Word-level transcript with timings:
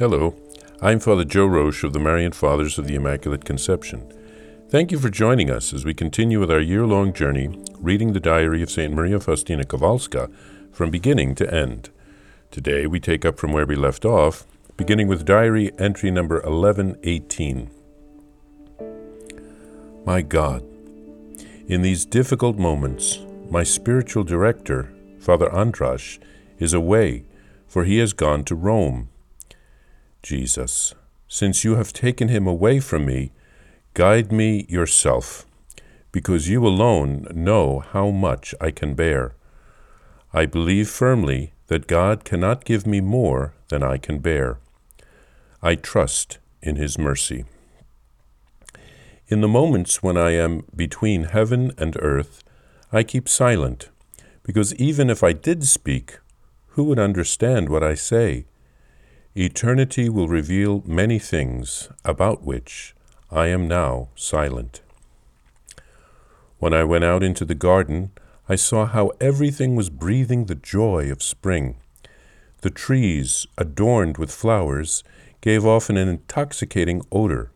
Hello, 0.00 0.34
I'm 0.80 0.98
Father 0.98 1.26
Joe 1.26 1.46
Roesch 1.46 1.84
of 1.84 1.92
the 1.92 1.98
Marian 1.98 2.32
Fathers 2.32 2.78
of 2.78 2.86
the 2.86 2.94
Immaculate 2.94 3.44
Conception. 3.44 4.10
Thank 4.70 4.92
you 4.92 4.98
for 4.98 5.10
joining 5.10 5.50
us 5.50 5.74
as 5.74 5.84
we 5.84 5.92
continue 5.92 6.40
with 6.40 6.50
our 6.50 6.58
year 6.58 6.86
long 6.86 7.12
journey 7.12 7.62
reading 7.78 8.14
the 8.14 8.18
diary 8.18 8.62
of 8.62 8.70
St. 8.70 8.94
Maria 8.94 9.20
Faustina 9.20 9.62
Kowalska 9.62 10.32
from 10.72 10.90
beginning 10.90 11.34
to 11.34 11.54
end. 11.54 11.90
Today 12.50 12.86
we 12.86 12.98
take 12.98 13.26
up 13.26 13.38
from 13.38 13.52
where 13.52 13.66
we 13.66 13.76
left 13.76 14.06
off, 14.06 14.46
beginning 14.78 15.06
with 15.06 15.26
diary 15.26 15.70
entry 15.78 16.10
number 16.10 16.36
1118. 16.36 17.70
My 20.06 20.22
God, 20.22 20.62
in 21.66 21.82
these 21.82 22.06
difficult 22.06 22.56
moments, 22.56 23.18
my 23.50 23.64
spiritual 23.64 24.24
director, 24.24 24.94
Father 25.18 25.50
Andrasz, 25.50 26.18
is 26.58 26.72
away, 26.72 27.26
for 27.68 27.84
he 27.84 27.98
has 27.98 28.14
gone 28.14 28.44
to 28.44 28.54
Rome 28.54 29.10
Jesus, 30.22 30.94
since 31.28 31.64
you 31.64 31.76
have 31.76 31.92
taken 31.92 32.28
him 32.28 32.46
away 32.46 32.80
from 32.80 33.06
me, 33.06 33.32
guide 33.94 34.30
me 34.30 34.66
yourself, 34.68 35.46
because 36.12 36.48
you 36.48 36.66
alone 36.66 37.26
know 37.34 37.80
how 37.80 38.10
much 38.10 38.54
I 38.60 38.70
can 38.70 38.94
bear. 38.94 39.34
I 40.32 40.46
believe 40.46 40.88
firmly 40.88 41.52
that 41.68 41.86
God 41.86 42.24
cannot 42.24 42.64
give 42.64 42.86
me 42.86 43.00
more 43.00 43.54
than 43.68 43.82
I 43.82 43.96
can 43.96 44.18
bear. 44.18 44.58
I 45.62 45.74
trust 45.74 46.38
in 46.62 46.76
his 46.76 46.98
mercy. 46.98 47.44
In 49.28 49.40
the 49.40 49.48
moments 49.48 50.02
when 50.02 50.16
I 50.16 50.32
am 50.32 50.64
between 50.74 51.24
heaven 51.24 51.72
and 51.78 51.96
earth, 52.00 52.42
I 52.92 53.04
keep 53.04 53.28
silent, 53.28 53.88
because 54.42 54.74
even 54.74 55.08
if 55.08 55.22
I 55.22 55.32
did 55.32 55.64
speak, 55.64 56.18
who 56.70 56.84
would 56.84 56.98
understand 56.98 57.68
what 57.68 57.84
I 57.84 57.94
say? 57.94 58.46
Eternity 59.36 60.08
will 60.08 60.26
reveal 60.26 60.82
many 60.84 61.20
things 61.20 61.88
about 62.04 62.42
which 62.42 62.96
I 63.30 63.46
am 63.46 63.68
now 63.68 64.08
silent. 64.16 64.80
When 66.58 66.74
I 66.74 66.82
went 66.82 67.04
out 67.04 67.22
into 67.22 67.44
the 67.44 67.54
garden, 67.54 68.10
I 68.48 68.56
saw 68.56 68.86
how 68.86 69.12
everything 69.20 69.76
was 69.76 69.88
breathing 69.88 70.46
the 70.46 70.56
joy 70.56 71.12
of 71.12 71.22
spring. 71.22 71.76
The 72.62 72.70
trees, 72.70 73.46
adorned 73.56 74.18
with 74.18 74.32
flowers, 74.32 75.04
gave 75.40 75.64
off 75.64 75.88
an 75.88 75.96
intoxicating 75.96 77.00
odor. 77.12 77.52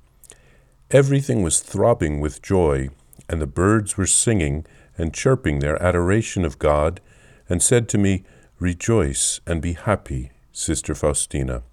Everything 0.92 1.42
was 1.42 1.58
throbbing 1.58 2.20
with 2.20 2.40
joy, 2.40 2.88
and 3.28 3.42
the 3.42 3.48
birds 3.48 3.96
were 3.96 4.06
singing 4.06 4.64
and 4.96 5.12
chirping 5.12 5.58
their 5.58 5.82
adoration 5.82 6.44
of 6.44 6.60
God, 6.60 7.00
and 7.48 7.60
said 7.60 7.88
to 7.88 7.98
me, 7.98 8.22
Rejoice 8.60 9.40
and 9.44 9.60
be 9.60 9.72
happy, 9.72 10.30
Sister 10.52 10.94
Faustina. 10.94 11.64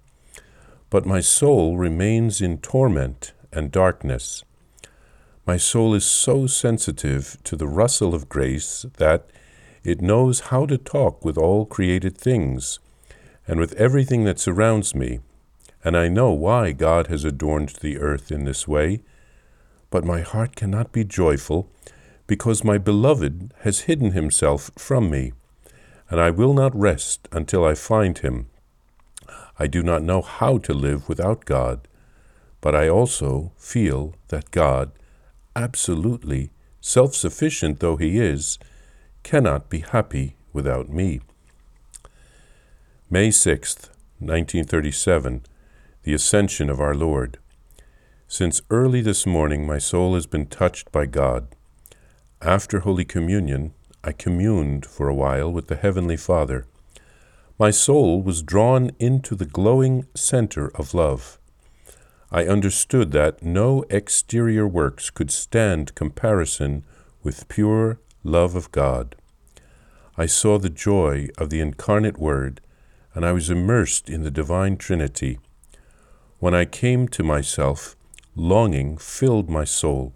But 0.92 1.06
my 1.06 1.20
soul 1.20 1.78
remains 1.78 2.42
in 2.42 2.58
torment 2.58 3.32
and 3.50 3.72
darkness. 3.72 4.44
My 5.46 5.56
soul 5.56 5.94
is 5.94 6.04
so 6.04 6.46
sensitive 6.46 7.38
to 7.44 7.56
the 7.56 7.66
rustle 7.66 8.14
of 8.14 8.28
grace 8.28 8.84
that 8.98 9.30
it 9.84 10.02
knows 10.02 10.50
how 10.52 10.66
to 10.66 10.76
talk 10.76 11.24
with 11.24 11.38
all 11.38 11.64
created 11.64 12.18
things 12.18 12.78
and 13.48 13.58
with 13.58 13.72
everything 13.76 14.24
that 14.24 14.38
surrounds 14.38 14.94
me, 14.94 15.20
and 15.82 15.96
I 15.96 16.08
know 16.08 16.30
why 16.32 16.72
God 16.72 17.06
has 17.06 17.24
adorned 17.24 17.70
the 17.80 17.96
earth 17.96 18.30
in 18.30 18.44
this 18.44 18.68
way. 18.68 19.00
But 19.88 20.04
my 20.04 20.20
heart 20.20 20.56
cannot 20.56 20.92
be 20.92 21.04
joyful, 21.04 21.70
because 22.26 22.64
my 22.64 22.76
beloved 22.76 23.54
has 23.60 23.88
hidden 23.88 24.10
himself 24.10 24.70
from 24.76 25.08
me 25.08 25.32
and 26.10 26.20
I 26.20 26.28
will 26.28 26.52
not 26.52 26.78
rest 26.78 27.28
until 27.32 27.64
I 27.64 27.74
find 27.74 28.18
him. 28.18 28.50
I 29.62 29.68
do 29.68 29.80
not 29.80 30.02
know 30.02 30.22
how 30.22 30.58
to 30.58 30.74
live 30.74 31.08
without 31.08 31.44
God, 31.44 31.86
but 32.60 32.74
I 32.74 32.88
also 32.88 33.52
feel 33.56 34.16
that 34.26 34.50
God, 34.50 34.90
absolutely 35.54 36.50
self 36.80 37.14
sufficient 37.14 37.78
though 37.78 37.94
he 37.94 38.18
is, 38.18 38.58
cannot 39.22 39.70
be 39.70 39.78
happy 39.78 40.34
without 40.52 40.88
me. 40.88 41.20
May 43.08 43.28
6th, 43.28 43.90
1937, 44.18 45.42
the 46.02 46.12
Ascension 46.12 46.68
of 46.68 46.80
our 46.80 46.96
Lord. 46.96 47.38
Since 48.26 48.62
early 48.68 49.00
this 49.00 49.26
morning, 49.26 49.64
my 49.64 49.78
soul 49.78 50.16
has 50.16 50.26
been 50.26 50.46
touched 50.46 50.90
by 50.90 51.06
God. 51.06 51.46
After 52.40 52.80
Holy 52.80 53.04
Communion, 53.04 53.74
I 54.02 54.10
communed 54.10 54.86
for 54.86 55.08
a 55.08 55.14
while 55.14 55.52
with 55.52 55.68
the 55.68 55.76
Heavenly 55.76 56.16
Father. 56.16 56.66
My 57.62 57.70
soul 57.70 58.20
was 58.20 58.42
drawn 58.42 58.90
into 58.98 59.36
the 59.36 59.44
glowing 59.44 60.08
center 60.16 60.72
of 60.74 60.94
love. 60.94 61.38
I 62.28 62.44
understood 62.46 63.12
that 63.12 63.44
no 63.44 63.84
exterior 63.88 64.66
works 64.66 65.10
could 65.10 65.30
stand 65.30 65.94
comparison 65.94 66.82
with 67.22 67.46
pure 67.46 68.00
love 68.24 68.56
of 68.56 68.72
God. 68.72 69.14
I 70.18 70.26
saw 70.26 70.58
the 70.58 70.70
joy 70.70 71.28
of 71.38 71.50
the 71.50 71.60
incarnate 71.60 72.18
Word, 72.18 72.60
and 73.14 73.24
I 73.24 73.30
was 73.30 73.48
immersed 73.48 74.10
in 74.10 74.24
the 74.24 74.30
divine 74.32 74.76
Trinity. 74.76 75.38
When 76.40 76.54
I 76.56 76.64
came 76.64 77.06
to 77.10 77.22
myself, 77.22 77.94
longing 78.34 78.98
filled 78.98 79.48
my 79.48 79.62
soul, 79.62 80.14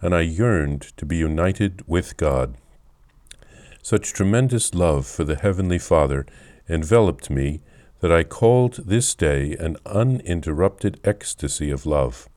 and 0.00 0.14
I 0.14 0.20
yearned 0.20 0.82
to 0.98 1.04
be 1.04 1.16
united 1.16 1.82
with 1.88 2.16
God. 2.16 2.54
Such 3.82 4.12
tremendous 4.12 4.72
love 4.72 5.04
for 5.04 5.24
the 5.24 5.34
Heavenly 5.34 5.80
Father 5.80 6.26
enveloped 6.68 7.30
me 7.30 7.60
that 8.00 8.12
I 8.12 8.24
called 8.24 8.74
this 8.86 9.14
day 9.14 9.56
an 9.56 9.76
uninterrupted 9.86 11.00
ecstasy 11.04 11.70
of 11.70 11.86
love. 11.86 12.28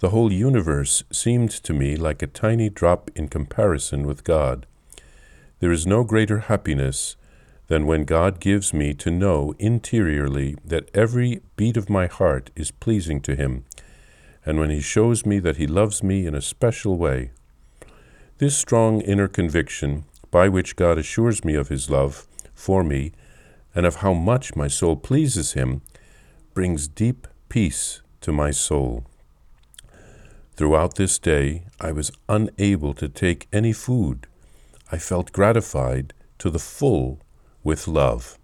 The 0.00 0.10
whole 0.10 0.32
universe 0.32 1.04
seemed 1.10 1.50
to 1.50 1.72
me 1.72 1.96
like 1.96 2.22
a 2.22 2.26
tiny 2.26 2.68
drop 2.68 3.10
in 3.14 3.28
comparison 3.28 4.06
with 4.06 4.24
God. 4.24 4.66
There 5.60 5.72
is 5.72 5.86
no 5.86 6.04
greater 6.04 6.40
happiness 6.40 7.16
than 7.68 7.86
when 7.86 8.04
God 8.04 8.40
gives 8.40 8.74
me 8.74 8.92
to 8.94 9.10
know 9.10 9.54
interiorly 9.58 10.56
that 10.64 10.90
every 10.92 11.40
beat 11.56 11.76
of 11.76 11.88
my 11.88 12.06
heart 12.06 12.50
is 12.54 12.70
pleasing 12.70 13.20
to 13.22 13.34
Him, 13.34 13.64
and 14.44 14.58
when 14.58 14.70
He 14.70 14.80
shows 14.80 15.24
me 15.24 15.38
that 15.38 15.56
He 15.56 15.66
loves 15.66 16.02
me 16.02 16.26
in 16.26 16.34
a 16.34 16.42
special 16.42 16.98
way. 16.98 17.30
This 18.38 18.56
strong 18.56 19.00
inner 19.00 19.28
conviction 19.28 20.04
by 20.30 20.48
which 20.48 20.74
God 20.74 20.98
assures 20.98 21.44
me 21.44 21.54
of 21.54 21.68
his 21.68 21.88
love 21.88 22.26
for 22.52 22.82
me 22.82 23.12
and 23.74 23.86
of 23.86 23.96
how 23.96 24.12
much 24.12 24.56
my 24.56 24.68
soul 24.68 24.96
pleases 24.96 25.52
him, 25.52 25.82
brings 26.52 26.86
deep 26.86 27.26
peace 27.48 28.00
to 28.20 28.32
my 28.32 28.50
soul. 28.50 29.04
Throughout 30.56 30.94
this 30.94 31.18
day, 31.18 31.64
I 31.80 31.90
was 31.90 32.12
unable 32.28 32.94
to 32.94 33.08
take 33.08 33.48
any 33.52 33.72
food. 33.72 34.26
I 34.92 34.98
felt 34.98 35.32
gratified 35.32 36.14
to 36.38 36.50
the 36.50 36.60
full 36.60 37.20
with 37.64 37.88
love. 37.88 38.38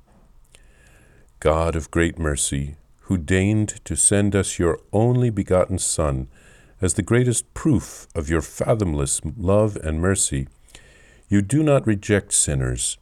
God 1.39 1.77
of 1.77 1.91
great 1.91 2.19
mercy, 2.19 2.77
who 3.03 3.17
deigned 3.17 3.85
to 3.85 3.97
send 3.97 4.35
us 4.35 4.59
your 4.59 4.81
only 4.93 5.31
begotten 5.31 5.79
Son 5.79 6.29
as 6.81 6.95
the 6.95 7.03
greatest 7.03 7.53
proof 7.55 8.07
of 8.15 8.29
your 8.29 8.43
fathomless 8.43 9.21
love 9.37 9.77
and 9.77 10.01
mercy, 10.01 10.49
you 11.29 11.43
do 11.43 11.63
not 11.63 11.87
reject 11.87 12.33
sinners, 12.33 12.99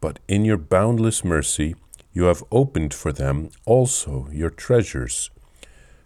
but 0.00 0.18
in 0.28 0.44
your 0.44 0.56
boundless 0.56 1.24
mercy 1.24 1.74
you 2.12 2.24
have 2.24 2.44
opened 2.50 2.94
for 2.94 3.12
them 3.12 3.50
also 3.64 4.28
your 4.32 4.50
treasures, 4.50 5.30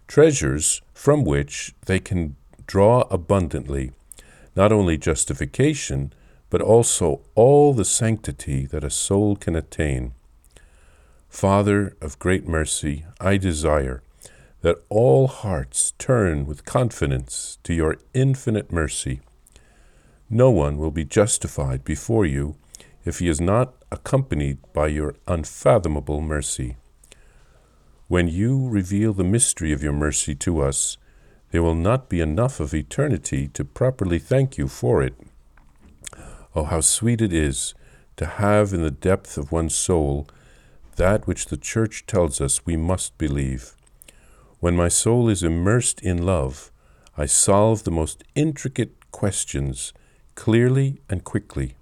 treasures 0.07 0.81
from 0.93 1.23
which 1.23 1.73
they 1.85 1.99
can 1.99 2.35
draw 2.67 3.01
abundantly 3.09 3.91
not 4.55 4.71
only 4.71 4.97
justification, 4.97 6.11
but 6.49 6.61
also 6.61 7.21
all 7.35 7.73
the 7.73 7.85
sanctity 7.85 8.65
that 8.65 8.83
a 8.83 8.89
soul 8.89 9.37
can 9.37 9.55
attain. 9.55 10.13
Father 11.29 11.95
of 12.01 12.19
great 12.19 12.45
mercy, 12.45 13.05
I 13.21 13.37
desire 13.37 14.03
that 14.61 14.83
all 14.89 15.27
hearts 15.27 15.93
turn 15.97 16.45
with 16.45 16.65
confidence 16.65 17.57
to 17.63 17.73
your 17.73 17.95
infinite 18.13 18.71
mercy 18.71 19.21
no 20.33 20.49
one 20.49 20.77
will 20.77 20.91
be 20.91 21.03
justified 21.03 21.83
before 21.83 22.25
you 22.25 22.55
if 23.03 23.19
he 23.19 23.27
is 23.27 23.41
not 23.41 23.73
accompanied 23.91 24.57
by 24.73 24.87
your 24.87 25.15
unfathomable 25.27 26.21
mercy. 26.21 26.77
When 28.07 28.27
you 28.27 28.67
reveal 28.69 29.13
the 29.13 29.23
mystery 29.23 29.71
of 29.71 29.83
your 29.83 29.93
mercy 29.93 30.35
to 30.35 30.61
us, 30.61 30.97
there 31.51 31.63
will 31.63 31.75
not 31.75 32.09
be 32.09 32.21
enough 32.21 32.59
of 32.59 32.73
eternity 32.73 33.47
to 33.49 33.65
properly 33.65 34.19
thank 34.19 34.57
you 34.57 34.67
for 34.67 35.03
it. 35.03 35.15
Oh, 36.55 36.63
how 36.63 36.81
sweet 36.81 37.21
it 37.21 37.33
is 37.33 37.73
to 38.17 38.25
have 38.25 38.73
in 38.73 38.81
the 38.81 38.91
depth 38.91 39.37
of 39.37 39.51
one's 39.51 39.75
soul 39.75 40.27
that 40.95 41.27
which 41.27 41.45
the 41.47 41.57
Church 41.57 42.05
tells 42.05 42.41
us 42.41 42.65
we 42.65 42.77
must 42.77 43.17
believe. 43.17 43.75
When 44.59 44.75
my 44.75 44.89
soul 44.89 45.29
is 45.29 45.43
immersed 45.43 46.01
in 46.01 46.25
love, 46.25 46.71
I 47.17 47.25
solve 47.25 47.83
the 47.83 47.91
most 47.91 48.23
intricate 48.35 49.11
questions 49.11 49.93
clearly 50.35 51.01
and 51.09 51.23
quickly. 51.23 51.75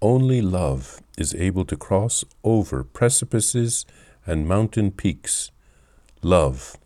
Only 0.00 0.40
love 0.40 1.00
is 1.18 1.34
able 1.34 1.64
to 1.64 1.76
cross 1.76 2.24
over 2.44 2.84
precipices 2.84 3.84
and 4.26 4.46
mountain 4.46 4.90
peaks. 4.90 5.50
love. 6.22 6.76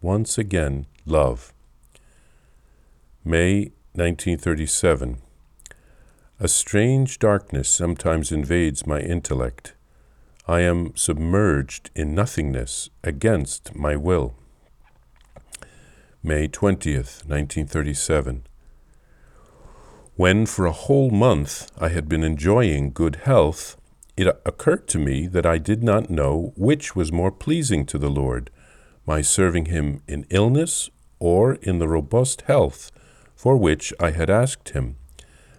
Once 0.00 0.36
again, 0.38 0.86
love. 1.06 1.52
May 3.24 3.72
1937. 3.94 5.18
A 6.40 6.48
strange 6.48 7.18
darkness 7.18 7.68
sometimes 7.68 8.32
invades 8.32 8.86
my 8.86 9.00
intellect. 9.00 9.74
I 10.48 10.60
am 10.60 10.96
submerged 10.96 11.90
in 11.94 12.14
nothingness 12.14 12.90
against 13.04 13.74
my 13.76 13.94
will. 13.94 14.34
May 16.22 16.48
20th, 16.48 17.24
1937. 17.26 18.44
When 20.16 20.46
for 20.46 20.66
a 20.66 20.72
whole 20.72 21.10
month 21.10 21.70
I 21.78 21.88
had 21.88 22.08
been 22.08 22.24
enjoying 22.24 22.92
good 22.92 23.16
health, 23.24 23.76
it 24.22 24.40
occurred 24.46 24.88
to 24.88 24.98
me 24.98 25.26
that 25.26 25.46
I 25.46 25.58
did 25.58 25.82
not 25.82 26.10
know 26.10 26.52
which 26.56 26.96
was 26.96 27.12
more 27.12 27.30
pleasing 27.30 27.84
to 27.86 27.98
the 27.98 28.10
Lord, 28.10 28.50
my 29.06 29.20
serving 29.20 29.66
Him 29.66 30.02
in 30.08 30.26
illness 30.30 30.90
or 31.18 31.54
in 31.56 31.78
the 31.78 31.88
robust 31.88 32.42
health 32.42 32.90
for 33.42 33.56
which 33.56 33.92
I 33.98 34.12
had 34.12 34.30
asked 34.30 34.70
Him. 34.70 34.96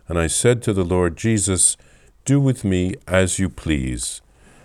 And 0.08 0.18
I 0.18 0.28
said 0.28 0.62
to 0.64 0.74
the 0.74 0.86
Lord 0.86 1.18
Jesus, 1.18 1.76
Do 2.24 2.40
with 2.40 2.64
me 2.64 2.96
as 3.08 3.40
you 3.40 3.50
please. 3.50 4.22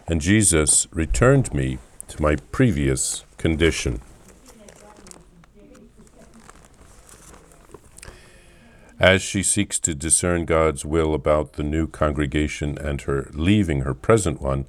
And 0.07 0.21
Jesus 0.21 0.87
returned 0.93 1.53
me 1.53 1.79
to 2.09 2.23
my 2.23 2.37
previous 2.37 3.25
condition. 3.37 4.01
As 9.01 9.23
she 9.23 9.45
seeks 9.45 9.79
to 9.81 9.95
discern 9.95 10.45
God's 10.45 10.85
will 10.85 11.15
about 11.15 11.53
the 11.53 11.63
new 11.63 11.87
congregation 11.87 12.77
and 12.79 13.01
her 13.03 13.31
leaving 13.33 13.83
her 13.83 13.95
present 13.95 14.43
one, 14.43 14.67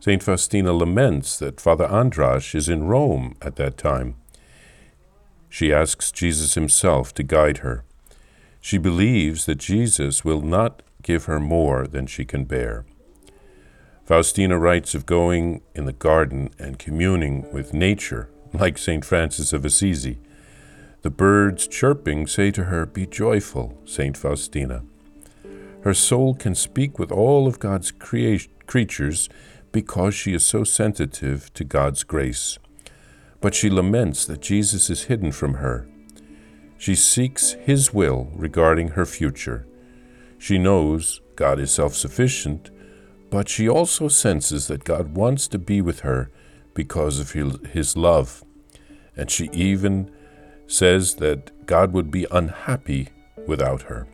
St. 0.00 0.22
Faustina 0.22 0.72
laments 0.72 1.38
that 1.38 1.60
Father 1.60 1.86
Andrasz 1.86 2.54
is 2.54 2.68
in 2.68 2.84
Rome 2.84 3.36
at 3.40 3.56
that 3.56 3.78
time. 3.78 4.16
She 5.48 5.72
asks 5.72 6.12
Jesus 6.12 6.54
himself 6.54 7.14
to 7.14 7.22
guide 7.22 7.58
her. 7.58 7.84
She 8.60 8.78
believes 8.78 9.46
that 9.46 9.56
Jesus 9.56 10.24
will 10.24 10.42
not 10.42 10.82
give 11.02 11.24
her 11.24 11.40
more 11.40 11.86
than 11.86 12.06
she 12.06 12.24
can 12.24 12.44
bear. 12.44 12.84
Faustina 14.04 14.58
writes 14.58 14.94
of 14.94 15.06
going 15.06 15.62
in 15.74 15.86
the 15.86 15.92
garden 15.92 16.50
and 16.58 16.78
communing 16.78 17.50
with 17.52 17.72
nature, 17.72 18.28
like 18.52 18.76
St. 18.76 19.04
Francis 19.04 19.52
of 19.52 19.64
Assisi. 19.64 20.18
The 21.02 21.10
birds 21.10 21.66
chirping 21.66 22.26
say 22.26 22.50
to 22.50 22.64
her, 22.64 22.84
Be 22.84 23.06
joyful, 23.06 23.78
St. 23.86 24.16
Faustina. 24.16 24.82
Her 25.82 25.94
soul 25.94 26.34
can 26.34 26.54
speak 26.54 26.98
with 26.98 27.10
all 27.10 27.46
of 27.46 27.58
God's 27.58 27.90
crea- 27.90 28.48
creatures 28.66 29.30
because 29.72 30.14
she 30.14 30.34
is 30.34 30.44
so 30.44 30.62
sensitive 30.62 31.52
to 31.54 31.64
God's 31.64 32.02
grace. 32.02 32.58
But 33.40 33.54
she 33.54 33.70
laments 33.70 34.26
that 34.26 34.42
Jesus 34.42 34.90
is 34.90 35.04
hidden 35.04 35.32
from 35.32 35.54
her. 35.54 35.88
She 36.76 36.94
seeks 36.94 37.52
His 37.52 37.94
will 37.94 38.30
regarding 38.34 38.88
her 38.88 39.06
future. 39.06 39.66
She 40.38 40.58
knows 40.58 41.22
God 41.34 41.58
is 41.58 41.70
self 41.70 41.94
sufficient, 41.94 42.70
but 43.30 43.48
she 43.48 43.68
also 43.68 44.08
senses 44.08 44.66
that 44.66 44.84
God 44.84 45.16
wants 45.16 45.48
to 45.48 45.58
be 45.58 45.80
with 45.80 46.00
her 46.00 46.30
because 46.74 47.18
of 47.18 47.32
His 47.32 47.96
love. 47.96 48.44
And 49.16 49.30
she 49.30 49.48
even 49.52 50.10
says 50.70 51.16
that 51.16 51.66
God 51.66 51.92
would 51.92 52.10
be 52.10 52.26
unhappy 52.30 53.08
without 53.46 53.82
her. 53.82 54.06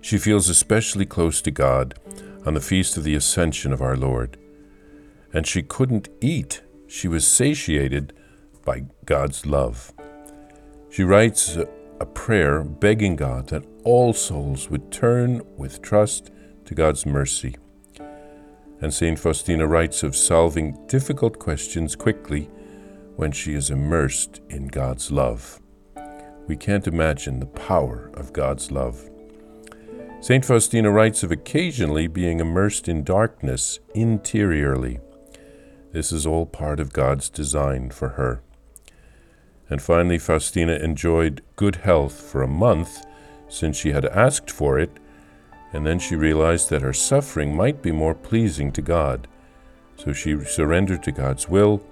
She 0.00 0.18
feels 0.18 0.48
especially 0.48 1.04
close 1.04 1.42
to 1.42 1.50
God 1.50 1.98
on 2.46 2.54
the 2.54 2.60
feast 2.60 2.96
of 2.96 3.02
the 3.02 3.16
Ascension 3.16 3.72
of 3.72 3.82
our 3.82 3.96
Lord. 3.96 4.38
And 5.32 5.46
she 5.46 5.62
couldn't 5.62 6.08
eat, 6.20 6.62
she 6.86 7.08
was 7.08 7.26
satiated 7.26 8.12
by 8.64 8.84
God's 9.04 9.44
love. 9.44 9.92
She 10.90 11.02
writes 11.02 11.58
a 11.98 12.06
prayer 12.06 12.62
begging 12.62 13.16
God 13.16 13.48
that 13.48 13.66
all 13.82 14.12
souls 14.12 14.70
would 14.70 14.92
turn 14.92 15.42
with 15.56 15.82
trust 15.82 16.30
to 16.66 16.74
God's 16.74 17.04
mercy. 17.04 17.56
And 18.80 18.94
St. 18.94 19.18
Faustina 19.18 19.66
writes 19.66 20.04
of 20.04 20.14
solving 20.14 20.86
difficult 20.86 21.38
questions 21.40 21.96
quickly 21.96 22.48
when 23.16 23.32
she 23.32 23.54
is 23.54 23.70
immersed 23.70 24.40
in 24.48 24.68
God's 24.68 25.10
love. 25.10 25.60
We 26.46 26.56
can't 26.56 26.86
imagine 26.86 27.40
the 27.40 27.46
power 27.46 28.10
of 28.14 28.32
God's 28.32 28.70
love. 28.70 29.10
St. 30.20 30.44
Faustina 30.44 30.90
writes 30.90 31.22
of 31.22 31.32
occasionally 31.32 32.06
being 32.06 32.40
immersed 32.40 32.88
in 32.88 33.04
darkness 33.04 33.80
interiorly. 33.94 35.00
This 35.92 36.12
is 36.12 36.26
all 36.26 36.46
part 36.46 36.78
of 36.78 36.92
God's 36.92 37.28
design 37.28 37.90
for 37.90 38.10
her. 38.10 38.42
And 39.68 39.82
finally, 39.82 40.18
Faustina 40.18 40.74
enjoyed 40.74 41.42
good 41.56 41.76
health 41.76 42.20
for 42.20 42.42
a 42.42 42.48
month 42.48 43.04
since 43.48 43.76
she 43.76 43.92
had 43.92 44.04
asked 44.04 44.50
for 44.50 44.78
it, 44.78 44.90
and 45.72 45.86
then 45.86 45.98
she 45.98 46.14
realized 46.14 46.70
that 46.70 46.82
her 46.82 46.92
suffering 46.92 47.54
might 47.54 47.82
be 47.82 47.92
more 47.92 48.14
pleasing 48.14 48.72
to 48.72 48.82
God. 48.82 49.26
So 49.96 50.12
she 50.12 50.38
surrendered 50.44 51.02
to 51.04 51.12
God's 51.12 51.48
will 51.48 51.82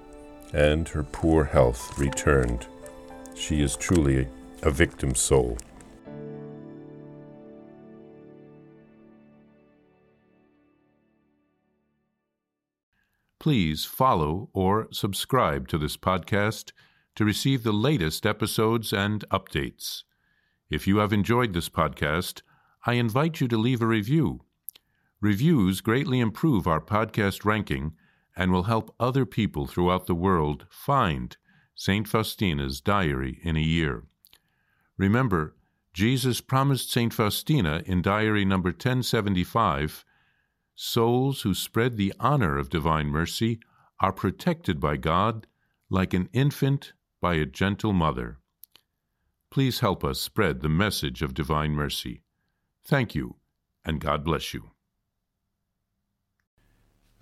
and 0.55 0.89
her 0.89 1.03
poor 1.03 1.45
health 1.45 1.99
returned. 1.99 2.67
She 3.35 3.61
is 3.61 3.77
truly 3.77 4.29
a 4.63 4.71
victim 4.71 5.15
soul. 5.15 5.59
Please 13.41 13.85
follow 13.85 14.49
or 14.55 14.89
subscribe 14.91 15.69
to 15.69 15.77
this 15.77 15.99
podcast 15.99 16.73
to 17.17 17.25
receive 17.25 17.63
the 17.63 17.73
latest 17.73 18.25
episodes 18.25 18.93
and 18.93 19.29
updates. 19.29 20.05
If 20.71 20.87
you 20.87 20.99
have 20.99 21.13
enjoyed 21.13 21.53
this 21.53 21.69
podcast, 21.69 22.43
I 22.87 22.95
invite 22.95 23.41
you 23.41 23.49
to 23.49 23.59
leave 23.59 23.83
a 23.83 23.87
review. 23.87 24.45
Reviews 25.21 25.81
greatly 25.81 26.21
improve 26.21 26.67
our 26.67 26.81
podcast 26.81 27.45
ranking 27.45 27.93
and 28.37 28.53
will 28.53 28.65
help 28.65 28.95
other 28.99 29.25
people 29.25 29.67
throughout 29.67 30.07
the 30.07 30.15
world 30.15 30.67
find 30.71 31.37
St. 31.75 32.07
Faustina's 32.07 32.81
diary 32.81 33.41
in 33.43 33.57
a 33.57 33.61
year. 33.61 34.05
Remember, 34.97 35.55
Jesus 35.93 36.41
promised 36.41 36.91
St. 36.91 37.13
Faustina 37.13 37.83
in 37.87 38.03
diary 38.03 38.45
number 38.45 38.71
1075 38.71 40.05
souls 40.75 41.43
who 41.43 41.55
spread 41.55 41.97
the 41.97 42.13
honor 42.19 42.59
of 42.59 42.69
divine 42.69 43.07
mercy 43.07 43.61
are 44.01 44.13
protected 44.13 44.81
by 44.81 44.97
God 44.97 45.47
like 45.89 46.13
an 46.13 46.29
infant 46.33 46.93
by 47.21 47.35
a 47.35 47.47
gentle 47.47 47.93
mother. 47.93 48.39
Please 49.51 49.81
help 49.81 50.03
us 50.03 50.21
spread 50.21 50.61
the 50.61 50.69
message 50.69 51.23
of 51.23 51.33
divine 51.33 51.73
mercy. 51.73 52.23
Thank 52.85 53.15
you, 53.15 53.37
and 53.85 54.01
God 54.01 54.25
bless 54.25 54.53
you. 54.53 54.74